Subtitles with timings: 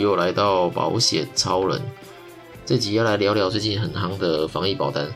[0.00, 1.80] 又来到保险超人，
[2.64, 5.12] 这集要来聊聊最近很夯的防疫保单。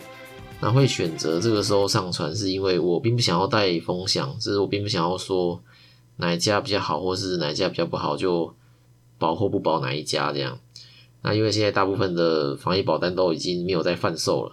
[0.60, 5.58] 那会选择这个时候上传，是因为我并不想要带风向，就是我并不想要说
[6.18, 8.54] 哪一家比较好，或是哪一家比较不好，就
[9.18, 10.58] 保或不保哪一家这样。
[11.22, 14.52] 那因为现在大部分的防疫保单都已经没有在贩售了，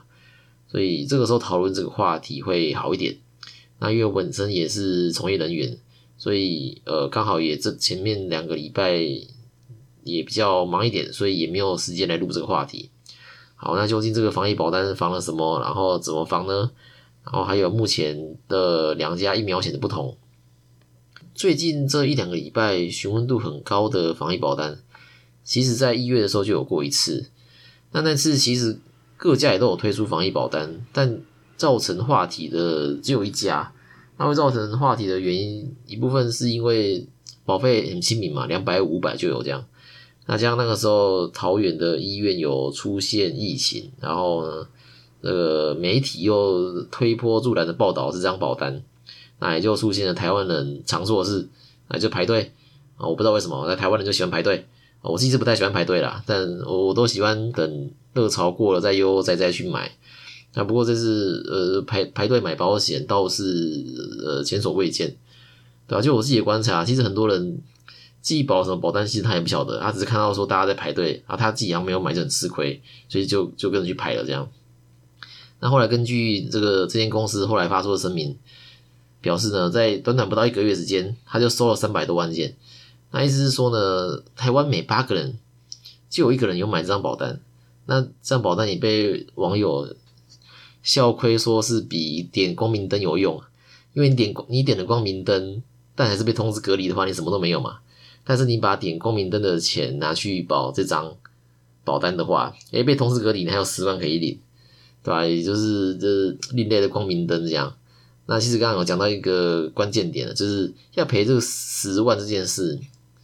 [0.70, 3.18] 所以这个时候讨论这个话题会好一点。
[3.80, 5.78] 那因为本身也是从业人员。
[6.18, 9.02] 所以，呃，刚好也这前面两个礼拜
[10.04, 12.90] 也比较忙一点，所以也没有时间来录这个话题。
[13.56, 15.60] 好，那究竟这个防疫保单防了什么？
[15.60, 16.72] 然后怎么防呢？
[17.24, 20.18] 然后还有目前的两家疫苗险的不同。
[21.36, 24.80] 最近这一两个礼拜询问度很高的防疫保单，
[25.44, 27.30] 其实在一月的时候就有过一次。
[27.92, 28.80] 那那次其实
[29.18, 31.22] 各家也都有推出防疫保单，但
[31.56, 33.72] 造成话题的只有一家。
[34.18, 37.08] 那会造成话题的原因，一部分是因为
[37.46, 39.66] 保费很亲民嘛，两百五百就有这样。
[40.28, 44.68] 那加上那个时候桃园的医院有出现疫情，然后呢，
[45.22, 48.82] 那个媒体又推波助澜的报道这张保单，
[49.40, 51.50] 那也就出现了台湾人常做的事，
[51.90, 52.52] 那就排队
[52.98, 53.08] 啊。
[53.08, 54.66] 我不知道为什么，在台湾人就喜欢排队，
[55.02, 59.92] 我自己是不太喜欢排队啦，但我都喜欢等热潮过了再悠悠哉哉去买。
[60.54, 63.84] 那不过这次呃排排队买保险倒是
[64.24, 65.16] 呃前所未见，
[65.88, 66.02] 对吧？
[66.02, 67.58] 就我自己的观察，其实很多人
[68.22, 74.48] 既保什么保单，其实他也不晓得，他只是看到说大家在排队，然后，他自己好像没有买就很吃亏，所以就就跟着去排了这样。
[75.60, 78.38] 那后来根据这个这间公司后来发出的声明，
[79.22, 82.56] 表示呢，在短短不到一个月时间，他就收了三百多万件。
[83.12, 85.38] 那意思是说呢，台湾每八个人
[86.10, 87.40] 就有一个人有买这张保单，
[87.86, 89.96] 那这张保单也被网友。
[90.84, 93.40] 笑亏说是比点光明灯有用，
[93.94, 95.62] 因为你点你点了光明灯，
[95.94, 97.78] 但还是被通知隔离的话，你什么都没有嘛。
[98.32, 101.18] 但是你把点光明灯的钱拿去保这张
[101.84, 104.40] 保单的话，诶，被通知隔离，你还有十万可以领，
[105.04, 105.26] 对吧？
[105.26, 106.08] 也就是这
[106.54, 107.76] 另类的光明灯这样。
[108.28, 112.80] 那其实刚刚有讲到一个关键点了，就是要赔这个十万这件事，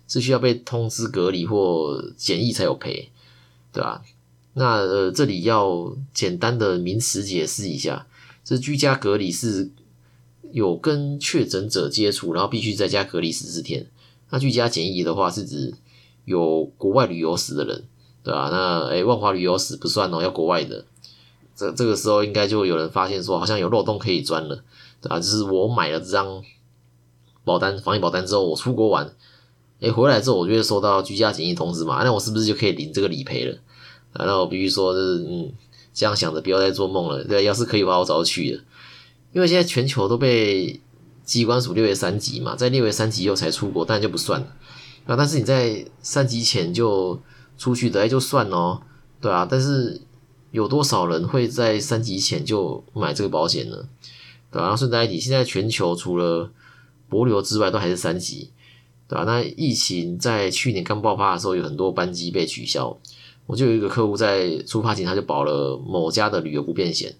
[0.09, 3.09] 是需要被通知隔离或检疫才有赔，
[3.71, 4.03] 对吧？
[4.55, 8.05] 那呃，这里要简单的名词解释一下，
[8.43, 9.71] 这居家隔离是
[10.51, 13.87] 有跟确诊者接触，然后必须在家隔离十四天。
[14.29, 15.73] 那居家检疫的话，是指
[16.25, 17.83] 有国外旅游史的人，
[18.23, 18.49] 对吧？
[18.51, 20.85] 那诶，万华旅游史不算哦，要国外的。
[21.55, 24.63] 这这个时候应该就有人发现说，好像有漏洞可以钻了，
[25.01, 25.19] 对吧？
[25.19, 26.43] 就是我买了这张
[27.43, 29.11] 保单，防疫保单之后，我出国玩，
[29.79, 33.57] 诶，回来之后我就会收到居家检疫通知嘛，那我是不是就可以领这个理赔了？
[34.13, 35.51] 啊，那我必须说，是嗯，
[35.93, 37.23] 这样想着，不要再做梦了。
[37.23, 38.61] 对，要是可以的话，我早就去了。
[39.33, 40.79] 因为现在全球都被
[41.27, 44.47] 机关署六月三级嘛，在六月三级以后才出国，当然就不算了。
[45.05, 47.21] 啊，但是你在三级前就
[47.57, 48.81] 出去的，哎，就算哦，
[49.19, 49.45] 对啊。
[49.49, 49.99] 但是
[50.51, 53.75] 有多少人会在三级前就买这个保险呢？
[54.49, 54.61] 对吧？
[54.61, 56.49] 然后顺带一提，现在全球除了
[57.09, 58.51] 博流之外，都还是三级，
[59.07, 59.25] 对吧？
[59.25, 62.97] 那疫情在去年刚爆发的时候，有很多班机被取消。
[63.45, 67.15] 我就有一个客户在出发前他就保了某家的旅游不便险，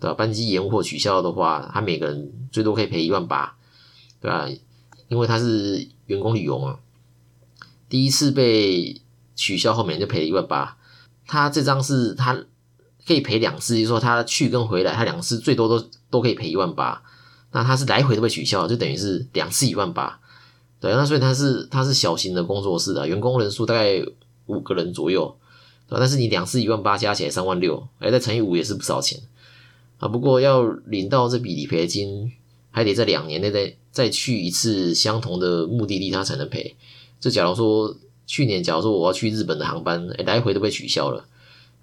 [0.00, 0.14] 对吧？
[0.14, 3.54] 班机延误或取消的话，他每个人最多可以赔一万八，
[4.20, 4.48] 对吧？
[5.08, 6.78] 因为他是员工旅游嘛，
[7.88, 9.00] 第一次被
[9.36, 10.76] 取消后面就赔了一万八。
[11.26, 12.34] 他这张是他
[13.06, 17.02] 可以赔两次，就是说他去跟回来，他两次最多都都可以赔一万八。
[17.52, 20.20] 那他是来回都被取消，就等于是两次一万八，
[20.80, 20.92] 对。
[20.92, 24.00] 那所以他是他是小型的工作室的，员工人数大概
[24.46, 25.36] 五个人左右。
[25.88, 29.20] 对但是你两次一万八加起来三万六，哎，再乘以五也是不少钱
[30.00, 30.08] 啊。
[30.08, 32.32] 不过要领到这笔理赔金，
[32.72, 36.74] 还得在两年内再再去一次相同的目的地，他才能赔。
[37.20, 37.96] 就假如说
[38.26, 41.24] 去年，假如说我要去日本的航班，哎，来回都被取消了，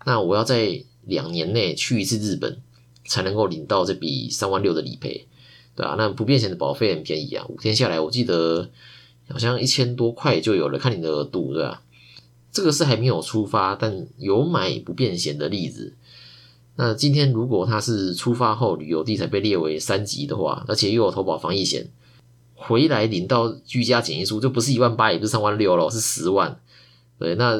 [0.05, 2.57] 那我要在两年内去一次日本，
[3.05, 5.27] 才能够领到这笔三万六的理赔，
[5.75, 5.95] 对吧？
[5.97, 8.69] 那不变险的保费很便宜啊，五天下来，我记得
[9.29, 11.83] 好像一千多块就有了，看你的额度，对吧？
[12.51, 15.93] 这个是还没有出发，但有买不变险的例子。
[16.79, 21.89] 那今天如果他是出发后旅游地才被列为三级的话，而且又有投保防疫险，
[22.53, 26.59] 回来领到居家检疫书就不是一万八，也不是三万六了，是十万。
[27.17, 27.59] 对，那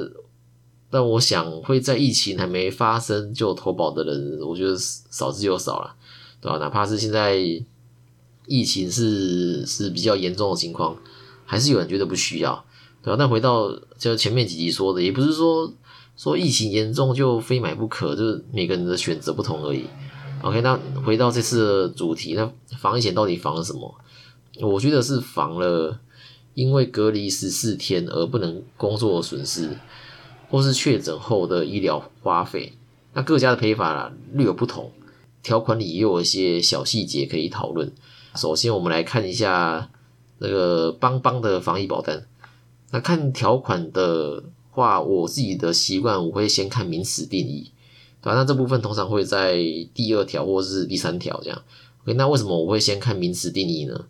[0.91, 5.95] 那我想会在疫情还没发生就投保的人，我觉得少之又少了，
[6.39, 6.59] 对吧？
[6.59, 7.35] 哪怕是现在
[8.45, 10.95] 疫情是是比较严重的情况，
[11.43, 12.63] 还是有人觉得不需要。
[13.07, 13.15] 对吧？
[13.17, 15.71] 但回到就前面几集说的，也不是说
[16.17, 19.85] 说疫情严重就非买不可，就是每个人的选择不同而已。
[20.41, 23.95] OK，那回到这次的主题，那防疫险到底防了什么？
[24.59, 25.97] 我觉得是防了
[26.53, 29.69] 因为隔离十四天而不能工作的损失，
[30.49, 32.73] 或是确诊后的医疗花费。
[33.13, 34.91] 那各家的赔法略有不同，
[35.41, 37.89] 条款里也有一些小细节可以讨论。
[38.35, 39.89] 首先，我们来看一下
[40.39, 42.27] 那个邦邦的防疫保单。
[42.91, 47.71] 那看条款的话，我自己的习惯我会先看名词定义，
[48.21, 48.35] 对吧？
[48.35, 49.57] 那这部分通常会在
[49.93, 51.63] 第二条或是第三条这样。
[52.03, 54.05] OK，那为什么我会先看名词定义呢？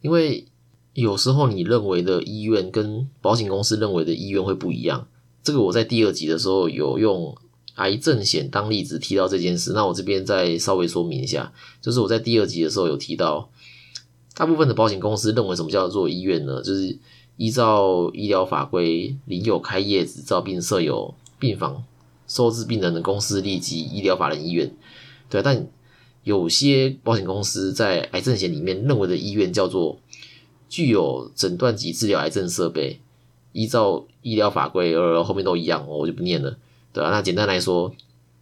[0.00, 0.46] 因为
[0.94, 5.06] 有时候你认为的医院跟保险公司认为的医院会不一样。
[5.42, 7.36] 这个我在第二集的时候有用
[7.76, 13.50] 癌症险当例子提到这件事，那我这边再稍微说明一下，就是我在第二集的时候有提到，
[14.34, 16.60] 大部分的保险公司认为什么叫做医院呢？
[16.62, 16.98] 就是
[17.40, 21.82] 依照医疗法规，领有开业执照并设有病房
[22.28, 24.70] 收治病人的公司立即医疗法人医院。
[25.30, 25.66] 对，但
[26.22, 29.98] 有些保险公司在癌症险里面认为的医院叫做
[30.68, 33.00] 具有诊断及治疗癌症设备，
[33.52, 36.58] 依照医疗法规，而后面都一样，我就不念了，
[36.92, 37.08] 对吧？
[37.08, 37.90] 那简单来说，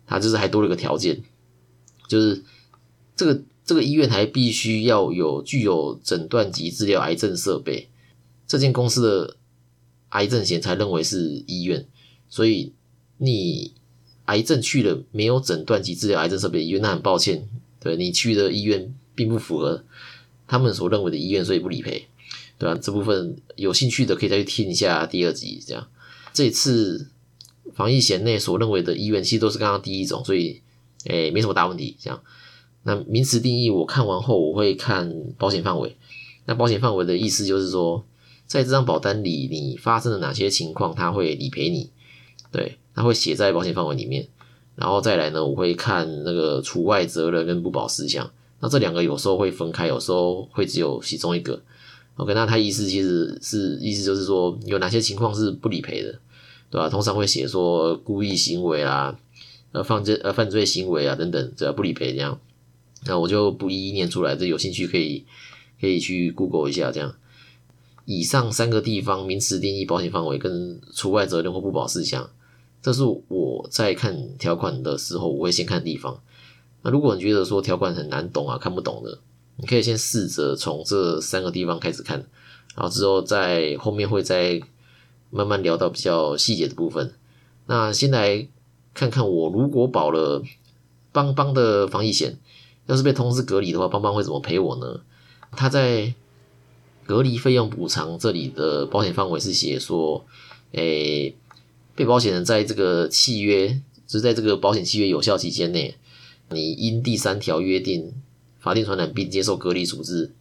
[0.08, 1.22] 它就是还多了一个条件，
[2.08, 2.42] 就是
[3.14, 7.88] 这个这个医院还必须要有具有诊断及治疗癌症设备，
[8.48, 9.36] 这间公司的
[10.08, 11.86] 癌症险才认为是医院，
[12.28, 12.72] 所以
[13.18, 13.74] 你
[14.24, 17.46] 癌症去了没有诊断及治疗癌症设备医院，那很抱歉。
[17.80, 19.84] 对你去的医院并不符合
[20.48, 22.08] 他们所认为的医院，所以不理赔，
[22.58, 22.76] 对吧？
[22.82, 25.62] 这部分有兴趣的可以再去听一下第二集。
[25.64, 25.86] 这样，
[26.32, 27.08] 这次
[27.74, 30.60] 防疫险内所认为的医院，其实都是刚刚第一种，所以
[31.04, 31.96] 诶没什么大问题。
[32.00, 32.20] 这样，
[32.82, 35.96] 那名词定义我看完后，我会看保险范围。
[36.46, 38.04] 那保险范围的意思就是说，
[38.48, 41.90] 在这张保单里，你发生了哪些情况，他会理赔你？
[42.50, 44.26] 对，他会写在保险范围里面。
[44.74, 48.30] 然后再来呢，我会看那个除外责任跟不保事项。
[48.60, 51.62] 那这两个有时候会分开，有时候会只有其中一个。
[52.16, 56.18] OK，那他意思其实是意思就是说，有哪些情况是不理赔的，
[56.70, 56.88] 对吧？
[56.88, 59.16] 通常会写说故意行为啊，
[59.72, 62.40] 呃犯罪呃犯罪行为啊等等，这不理赔这样。
[63.04, 65.24] 那我就不一一念出来，这有兴趣可以
[65.80, 67.14] 可以去 Google 一下这样。
[68.10, 72.26] 以上三个地方名词定义、保险范围跟除外责任或不保事项。
[72.80, 76.18] 这是我在看条款的时候，我会先看地方。
[76.80, 79.18] 那如果你觉得说条款很难懂啊，看不懂的，
[79.56, 82.16] 你可以先试着从这三个地方开始看，
[82.74, 84.58] 然后之后在后面会再
[85.28, 87.12] 慢慢聊到比较细节的部分。
[87.66, 88.48] 那先来
[88.94, 90.42] 看看我如果保了
[91.12, 92.38] 邦邦的防疫险，
[92.86, 94.98] 要是被通知隔离的话，邦邦会怎么赔我呢？
[95.50, 96.14] 他在
[97.08, 100.26] 隔离费用补偿这里的保险范围是写说，
[100.72, 101.34] 诶。
[101.96, 103.70] 被保险人在这个契约，
[104.06, 105.96] 就是在这个保险契约有效期间内，
[106.50, 108.12] 你因第三条约定
[108.60, 110.32] 法定传染病接受隔离处置，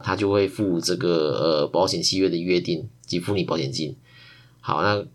[0.00, 3.94] 他就会付这个呃保险契约的约定及付你保险金。
[4.60, 5.06] 好，那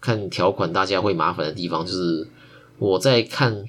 [0.00, 2.26] 看条款，大家会麻烦的地方就是
[2.78, 3.64] 我在看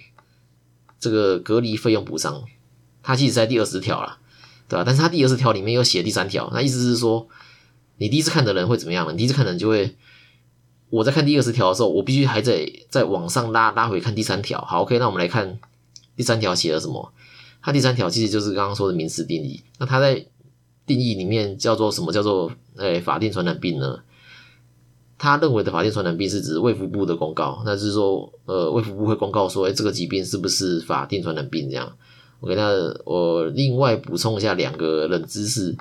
[1.00, 2.46] 这个隔离费用补偿，
[3.04, 4.18] 它其实在第二十条了，
[4.68, 4.84] 对吧？
[4.86, 7.28] 但是他第二十条里面又写第三条，那意思是说，
[7.98, 9.12] 你第一次看的人会怎么样呢？
[9.12, 9.96] 你第一次看的人就会。
[10.92, 14.62] 我在看第二十条的时候，我必须还得再往上拉拉回看第三条。
[14.62, 15.60] 好，OK，那我们来看
[16.16, 17.12] 第三条写了什么？
[17.62, 19.62] 它第三条其实就是刚刚说的名词定义。
[19.80, 20.26] 那它在
[20.86, 22.14] 定义里面叫做什么？
[22.14, 24.00] 叫做诶法定传染病呢？
[25.18, 31.68] 他认为的法定传染病是指卫福部的公告，那就是说，呃，卫福部会公告说，诶这个疾病是不是法定传染病？
[31.68, 31.92] 这样
[32.46, 35.76] ，OK，那我另外补充一下两个冷知识，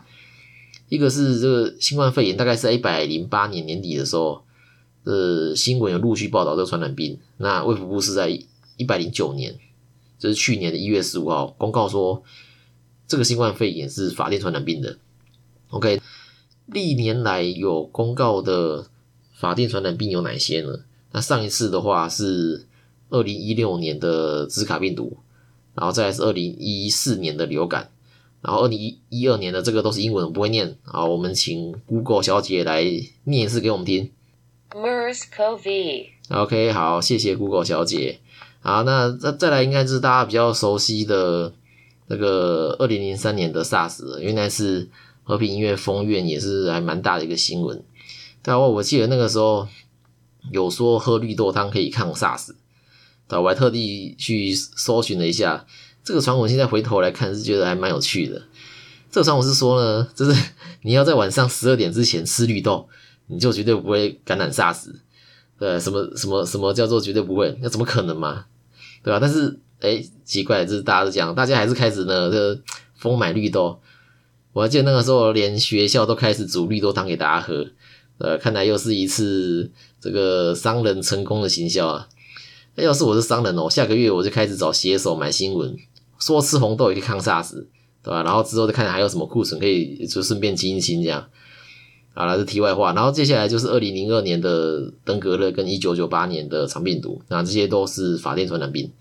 [0.88, 4.42] 一个是这个新冠肺炎，大概是一百零八年年底的时候。
[5.06, 7.20] 呃，新闻有陆续报道这个传染病。
[7.36, 8.30] 那卫福部是在
[8.78, 9.54] 一百零九年，
[10.18, 12.22] 就是去年的一月十五号公告说，
[13.06, 14.96] 这个新冠肺炎是法定传染病的。
[15.68, 16.00] OK，
[16.64, 18.86] 历年来有公告的
[19.34, 20.74] 法定传染病有哪些呢？
[21.12, 22.66] 那上一次的话是
[23.10, 25.18] 二零一六年的兹卡病毒，
[25.74, 27.90] 然后再来是二零一四年的流感，
[28.40, 30.76] 然后二零一一二年的这个都是英文，我不会念。
[30.84, 32.84] 啊，我们请 Google 小姐来
[33.24, 34.10] 念一次给我们听。
[34.70, 36.06] MERS-CoV。
[36.30, 38.20] OK，好，谢谢 Google 小姐。
[38.60, 41.52] 好，那再再来，应该是大家比较熟悉的
[42.06, 44.88] 那个二零零三年的 SARS，原来是
[45.22, 47.84] 和平医院封院，也是还蛮大的一个新闻。
[48.42, 49.68] 但我，我记得那个时候
[50.50, 52.54] 有说喝绿豆汤可以抗 SARS，
[53.28, 55.66] 对我还特地去搜寻了一下
[56.02, 58.42] 这个传闻，现在回头来看是觉得还蛮有趣的。
[59.10, 60.50] 这个传闻是说呢，就是
[60.82, 62.88] 你要在晚上十二点之前吃绿豆。
[63.26, 64.92] 你就绝对不会感染 SARS，
[65.58, 67.58] 对，什么什么什么叫做绝对不会？
[67.62, 68.44] 那怎么可能嘛？
[69.02, 69.18] 对吧？
[69.18, 72.60] 但是，哎，奇怪，就是大家都讲，大家还是开始呢，这
[72.94, 73.80] 疯买绿豆。
[74.52, 77.66] 我还记得那个时候，连学校都开始煮绿豆汤给大家喝。
[78.18, 82.06] 呃，看来又是一次这个商人成功的行销啊！
[82.76, 85.76] 那要是我是商人哦，下个月我就开始找写手买新闻，
[86.18, 87.66] 说吃红豆也可以抗 SARS，
[88.02, 88.22] 对吧？
[88.22, 91.28] 然后之后再看还有什么库存可以就顺便清一清这样。
[92.14, 92.92] 好了，是题外话。
[92.92, 98.92] 然后接下来就是二零零二年的登革热跟一九九八年的肠病毒，那这些都是法定传染病。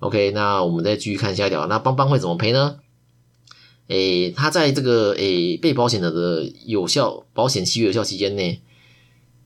[0.00, 1.66] OK，那我们再继续看下一条。
[1.66, 2.78] 那邦邦会怎么赔呢？
[3.88, 8.60] 诶，他在这个诶被保险者的有效保险契约有效期间内，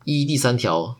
[0.04, 0.96] 依第三条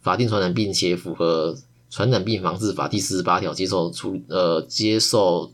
[0.00, 1.56] 法定传染病且符合
[1.94, 5.52] 传染病防治法第四十八条接受处呃接受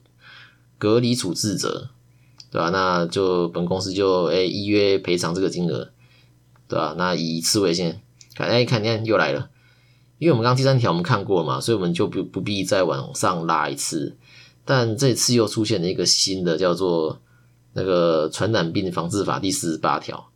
[0.78, 1.90] 隔离处置者，
[2.50, 2.70] 对吧？
[2.70, 5.90] 那就本公司就诶依约赔偿这个金额，
[6.66, 6.94] 对吧？
[6.97, 8.00] 那以一次为限，
[8.35, 9.50] 看哎看你看又来了，
[10.16, 14.16] 因为我们刚刚第三条我们看过了嘛，所以我们就不不必再往上拉一次。
[14.64, 17.20] 但这次又出现了一个新的，叫做
[17.75, 20.30] 那个传染病防治法第四十八条，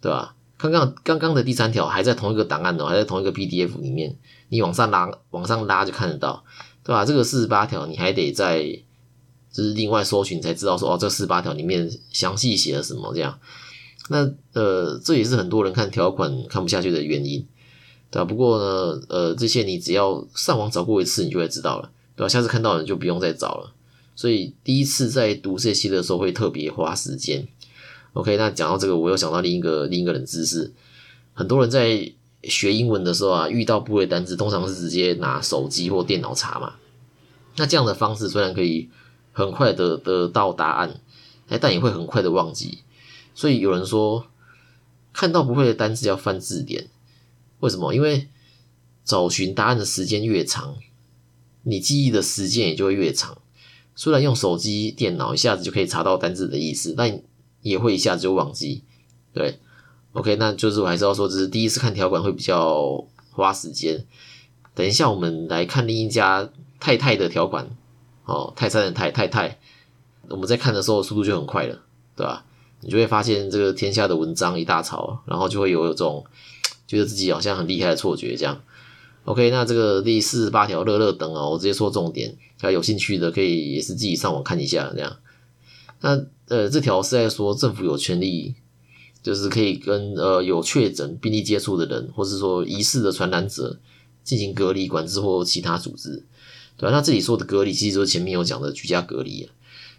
[0.00, 0.36] 对吧？
[0.58, 4.14] 刚刚刚刚的第三条还在同一个档案哦，还在同一个 PDF 里面，
[4.48, 6.44] 你往上拉，往上拉就看得到，
[6.82, 7.04] 对吧？
[7.04, 8.64] 这个四十八条你还得在
[9.52, 13.38] 就是另外搜寻才知道说哦，这四十八条里面详细写了什么这样。
[14.10, 17.46] 那呃，这也是很多人看条款看不下去的原因，
[18.10, 18.24] 对吧？
[18.24, 22.28] 不过呢，呃，这些你只要上网找过一次，你就会知道了，对吧？
[22.28, 23.72] 下次看到你就不用再找了。
[24.16, 27.46] 所以第一次在读这些的时候会特别花时间。
[28.18, 30.72] OK，那讲到这个，我又想到另一个另一个冷知识。
[31.34, 36.74] 很多人在学英文的时候啊，遇到不会单词，通常是直接拿手机或电脑查嘛。
[37.54, 38.88] 那这样的方式虽然可以
[39.30, 41.00] 很快的得到答案，
[41.46, 42.78] 哎，但也会很快的忘记。
[43.36, 44.26] 所以有人说，
[45.12, 46.88] 看到不会的单词要翻字典。
[47.60, 47.94] 为什么？
[47.94, 48.26] 因为
[49.04, 50.74] 找寻答案的时间越长，
[51.62, 53.38] 你记忆的时间也就会越长。
[53.94, 57.22] 虽然用手机、电脑一下子就可以查到单字的意思，但
[57.62, 58.82] 也会一下子就忘记。
[59.32, 59.58] 对
[60.12, 64.06] ，OK，那就是我还是要说，这是第一次看条款会比较花时间。
[64.74, 66.48] 等一下我们来看另一家
[66.78, 67.68] 太太的条款，
[68.24, 69.58] 哦，泰山的太太太，
[70.28, 71.80] 我们在看的时候速度就很快了，
[72.16, 72.44] 对吧？
[72.80, 76.24] 你就会发现这个天下的文章一大抄，然后就会有一种
[76.86, 78.60] 觉得自己好像很厉害的错觉，这样。
[79.24, 85.16] OK，那这个第四十八条乐乐等哦，我直接说重点，要有兴趣的可以也是自己上网看一下这样。
[86.00, 88.54] 那呃，这条是在说政府有权利，
[89.22, 93.78] 就是可以跟呃有确诊病例接触的人，或是说疑似的传染者
[94.24, 96.24] 进行隔离管制或其他组织，
[96.76, 96.90] 对吧？
[96.90, 99.48] 那这里说的隔离，其实就是前面有讲的居家隔离，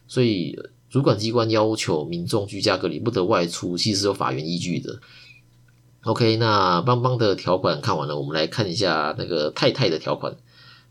[0.07, 0.57] 所以
[0.89, 4.99] 主管机关要求民众居家隔离，不得外出，其实是有法源依据的。
[6.03, 10.33] OK，那邦邦的条款看完了，我们来看一下那个太太的条款，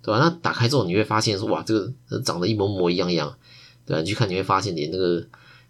[0.02, 0.18] 对吧？
[0.20, 3.34] 那打开之后你会发现说，哇，这个长得一模模一样样，
[3.86, 3.98] 对？
[4.02, 5.26] 你去看你会发现连那个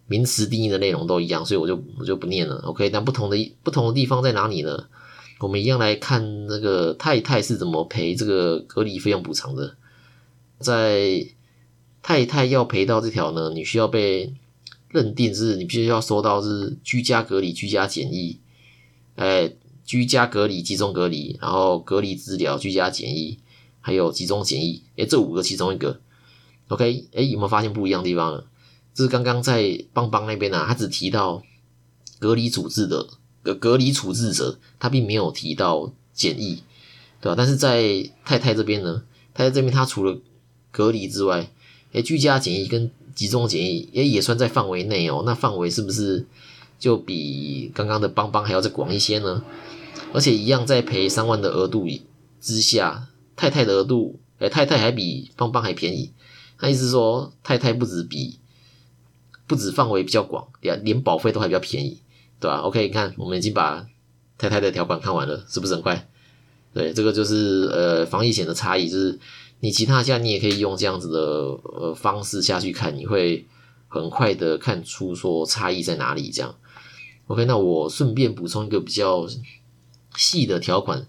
[0.08, 2.56] 名词定义的内容都一样，所以我就我就不念了。
[2.64, 4.88] OK，那不同的不同的地方在哪里呢？
[5.38, 9.76] 我们一样来看那个太太是怎么赔这个隔离费用补偿的。
[10.58, 11.24] 在
[12.02, 14.34] 太太要赔到这条呢，你需要被
[14.90, 18.40] 认定是你必须要收到是居家隔离、居家检疫。
[19.14, 19.52] 哎，
[19.84, 23.38] 居家隔离、集中隔离，然后隔离治疗、居家检疫，
[23.80, 26.00] 还有集中检疫，哎，这五个其中一个
[26.68, 28.44] ，OK，哎，有没有发现不一样的地方呢？
[29.04, 31.42] 是刚刚在邦邦那边呢，他只提到
[32.18, 33.06] 隔离处置的
[33.42, 36.62] 隔隔离处置者，他并没有提到检疫，
[37.20, 37.34] 对吧？
[37.36, 39.02] 但是在太太这边呢，
[39.34, 40.18] 太太这边他除了
[40.70, 41.50] 隔离之外，
[41.92, 45.22] 哎，居家检疫跟集中检疫，也也算在范围内哦。
[45.26, 46.26] 那范围是不是？
[46.78, 49.42] 就比刚刚的邦邦还要再广一些呢，
[50.12, 51.88] 而且一样在赔三万的额度
[52.40, 56.12] 之下，太太的额度，哎，太太还比邦邦还便宜。
[56.60, 58.38] 那意思说，太太不止比，
[59.48, 62.00] 不止范围比较广，连连保费都还比较便宜，
[62.38, 63.84] 对吧？OK，你看，我们已经把
[64.36, 66.08] 太太的条款看完了，是不是很快？
[66.72, 69.18] 对，这个就是呃防疫险的差异，就是
[69.60, 71.18] 你其他家你也可以用这样子的
[71.80, 73.46] 呃方式下去看，你会
[73.88, 76.54] 很快的看出说差异在哪里，这样。
[77.26, 79.26] OK，那我顺便补充一个比较
[80.14, 81.06] 细的条款。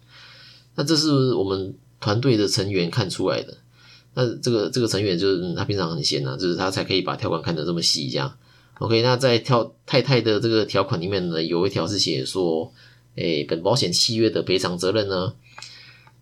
[0.75, 3.58] 那这是我们团队的成员看出来的。
[4.20, 8.34] 那这个这个成员就是他平常很闲呐，就是他才可以把条款看得这么细这样。
[8.80, 12.72] OK，那在条太太的这个条款里面呢，有一条是写说，
[13.16, 15.34] 诶，本保险契约的赔偿责任呢，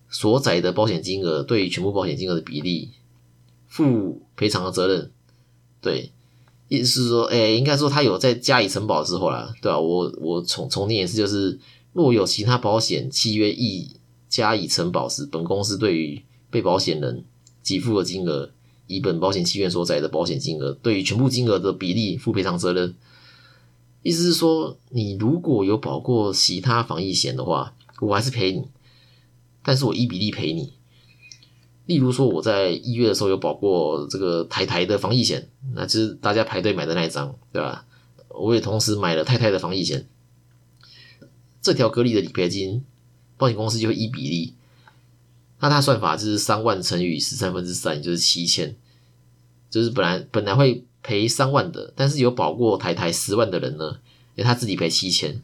[0.09, 2.91] 所载的保险金额对于全部保险金额的比例
[3.67, 5.11] 负赔偿的责任，
[5.81, 6.11] 对。
[6.69, 9.79] 意思是说，哎，应该说他有在加以承保之后啦，对吧？
[9.79, 11.57] 我我重重念一次，就是
[11.93, 13.89] 若有其他保险契约亦
[14.27, 17.23] 加以承保时，本公司对于被保险人
[17.67, 18.51] 给付的金额，
[18.87, 22.95] 以本保险契约所载的保险金额对于全部金额的比例负赔偿责任。
[24.03, 28.63] 意思是说，你如果有保过其他防疫险的话，我还是赔你，
[29.61, 30.71] 但是我一比例赔你。
[31.87, 37.85] 例如说，我在一月的时候有保过这个台台的防疫险，那就是大家排队买的那一张，对吧？
[38.29, 40.07] 我也同时买了太太的防疫险，
[41.61, 42.85] 这条隔离的理赔金，
[43.35, 44.53] 保险公司就会一比例。
[45.59, 48.75] 那他算法就是三万乘以十三分之三，就是七千，
[49.69, 53.97] 就是本来本来会赔三万的，但是有保过台台十万的人呢，
[54.35, 55.41] 诶他自己赔七千。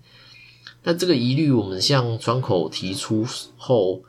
[0.83, 3.25] 那这个疑虑我们向窗口提出
[3.57, 4.03] 后，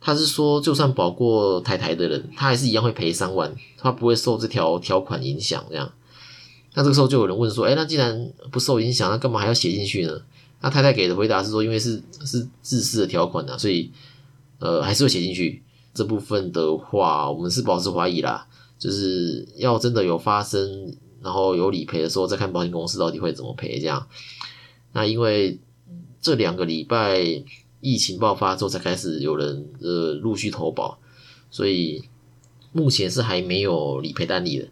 [0.00, 5.64] 他是说，就算保过台台的人，他还是一样会赔三万，他不会受这条条款影响。
[5.70, 5.92] 这样，
[6.74, 10.20] 那这个时候就有人问说，哎，那既然不受影响，那干嘛还要写进去呢？
[10.60, 13.92] 那太太给的回答是说，因为是是自私的条款呢，所以
[14.58, 15.62] 呃还是会写进去。
[15.94, 18.46] 这部分的话，我们是保持怀疑啦，
[18.78, 23.80] 就是要真的有发生，然后有理赔的时候，再看保险公司到底会怎么赔。
[23.80, 24.06] 这样，
[24.92, 25.58] 那因为
[26.20, 27.42] 这两个礼拜
[27.80, 31.00] 疫情爆发之后，才开始有人呃陆续投保，
[31.50, 32.04] 所以
[32.70, 34.68] 目前是还没有理赔案例的。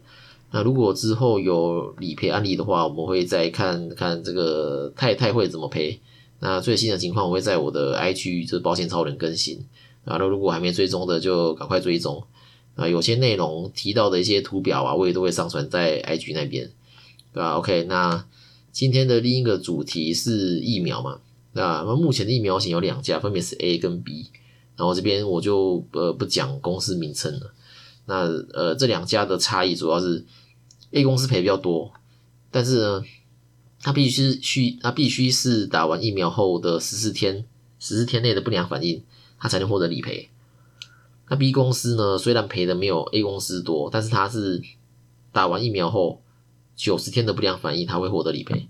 [0.51, 5.99] 那如果之后有理赔案例的话，我们会再看看这个太太会怎么赔。
[6.39, 9.65] 那最新的情况我会在我的 IG 就是保险超人更新。
[10.05, 12.23] 啊，那如果还没追踪的，就赶快追踪。
[12.75, 16.69] 啊，有些内容提到的一些图表啊，我也都会上传在 IG 那边，
[17.33, 18.25] 对吧？OK，那
[18.71, 21.19] 今天的另一个主题是疫苗嘛？
[21.53, 24.27] 那那目前的疫苗型有两家，分别是 A 跟 B。
[24.75, 27.51] 然后这边我就呃不讲公司名称了。
[28.05, 30.23] 那呃这两家的差异主要是
[30.91, 31.91] A 公司赔比较多，
[32.51, 33.03] 但是呢，
[33.87, 37.45] 它必须是需它必须是打完疫苗后的十四天
[37.79, 39.01] 十四天内的不良反应。
[39.39, 40.29] 他才能获得理赔。
[41.29, 42.17] 那 B 公司呢？
[42.17, 44.61] 虽然赔的没有 A 公司多，但是它是
[45.31, 46.21] 打完疫苗后
[46.75, 48.67] 九十天的不良反应，它会获得理赔，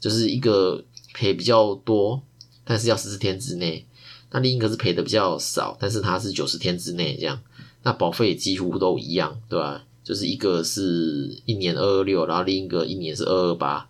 [0.00, 2.20] 就是一个赔比较多，
[2.64, 3.86] 但是要十四天之内。
[4.32, 7.40] 那另一个是赔的比较少，但是它是九十天之内这样。
[7.84, 9.84] 那保费几乎都一样，对吧？
[10.02, 13.88] 就是一个是一年二二六，然后另一个一年是二二八。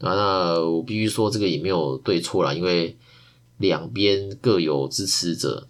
[0.00, 2.96] 啊，那我必须说这个也没有对错啦，因为。
[3.60, 5.68] 两边各有支持者，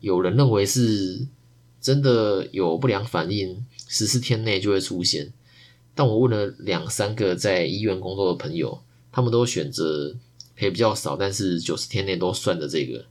[0.00, 1.24] 有人认为是
[1.80, 5.32] 真的有不良反应，十四天内就会出现。
[5.94, 8.76] 但我问了两三个在医院工作的朋友，
[9.12, 10.12] 他们都选择
[10.56, 13.04] 赔比较少，但是九十天内都算的这个。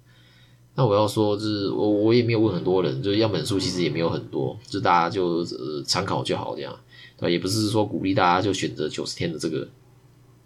[0.76, 6.78] 那我要说，就是我我也没有问很多人，就是样本数其实也没有很多，就大家就呃参考就好这样，
[7.18, 7.32] 对？
[7.32, 9.66] 也不是说鼓励大家就选择九十天的这个，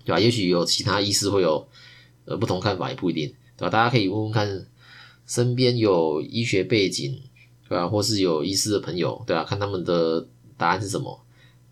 [0.06, 0.20] 对吧？
[0.20, 1.68] 也许有其他医师会有
[2.26, 3.34] 呃不同看法，也不一定。
[3.58, 3.70] 对吧？
[3.70, 4.68] 大家可以问问看，
[5.26, 7.18] 身边有医学背景，
[7.70, 7.88] 对吧？
[7.88, 9.44] 或是有医师的朋友，对吧？
[9.44, 11.20] 看他们的答案是什么，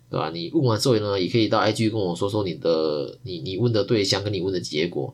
[0.09, 0.29] 对吧？
[0.29, 5.13] 你问完之后呢，也可以到 IG 跟我说说你的你你问的对象跟你问的结果，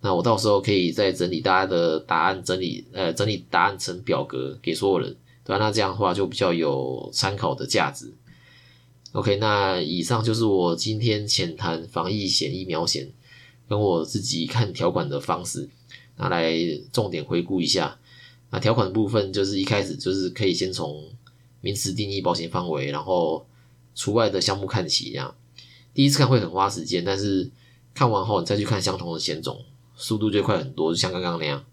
[0.00, 5.10] 那我到时候可以再整理大家的答案，整理呃整理答案成表格给所有人，
[5.44, 5.58] 对吧？
[5.58, 8.14] 那这样的话就比较有参考的价值。
[9.14, 13.12] OK，那以上就是我今天浅谈防疫险、疫苗险，
[13.68, 15.70] 跟我自己看条款的方式。
[16.16, 16.52] 拿来
[16.92, 17.96] 重点回顾一下，
[18.50, 21.08] 那条款部分就是一开始就是可以先从
[21.60, 23.46] 名词定义、保险范围，然后
[23.94, 25.12] 除外的项目看起。
[25.12, 25.32] 这样
[25.92, 27.48] 第一次看会很花时间，但是
[27.94, 29.64] 看完后你再去看相同的险种，
[29.96, 31.64] 速度就快很多，就像刚刚那样，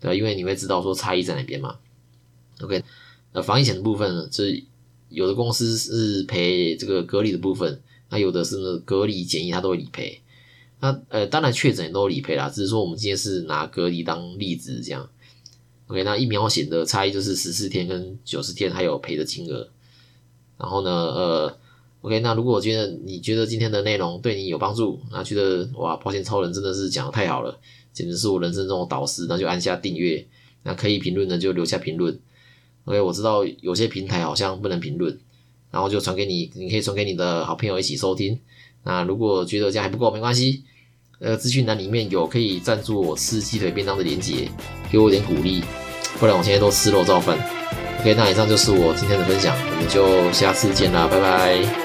[0.00, 0.16] 对？
[0.16, 1.76] 因为你会知道说差异在哪边嘛。
[2.60, 2.84] OK，
[3.32, 4.64] 那防疫险的部分呢，这
[5.14, 10.20] 有的公司是赔这个隔离的部分，那有的是隔离检疫它都会理赔。
[10.80, 15.08] 那呃，当然确诊也都理赔啦，只是说我们今天是拿隔离当例子这样。
[15.86, 19.68] OK，那疫苗险的差异就是十四天跟九十天还有赔的金额。
[20.58, 21.58] 然后呢，呃
[22.02, 27.58] ，OK，那如果觉得你觉得今天的内容对你有帮助，那觉得哇，保险超人真的是讲的太好了，
[27.92, 30.26] 简直是我人生中的导师，那就按下订阅。
[30.62, 32.18] 那可以评论的就留下评论。
[32.84, 35.18] OK，我知道有些平台好像不能评论，
[35.70, 38.38] 然后就传给你，你可以传给你的好朋友一起收听。
[38.82, 40.62] 那如果觉得这样还不够，没关系。
[41.20, 44.48] 呃，资讯栏里面有可以赞助我吃鸡腿便当的链接，
[44.90, 45.62] 给我点鼓励，
[46.18, 47.38] 不然我现在都吃肉造饭。
[48.00, 51.83] OK，那以上就是我今天的分享，我们就下次见啦，拜拜。